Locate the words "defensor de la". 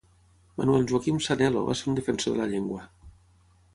1.99-2.49